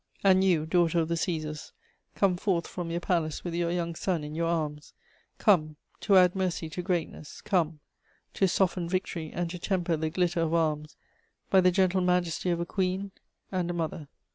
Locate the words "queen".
12.65-13.11